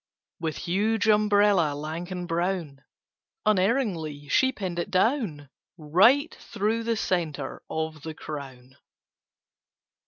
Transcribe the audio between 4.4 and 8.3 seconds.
pinned it down, Right through the centre of the